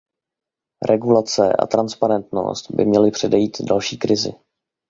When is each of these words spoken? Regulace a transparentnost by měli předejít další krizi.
Regulace 0.85 1.47
a 1.53 1.67
transparentnost 1.67 2.71
by 2.75 2.85
měli 2.85 3.11
předejít 3.11 3.61
další 3.63 3.97
krizi. 3.97 4.33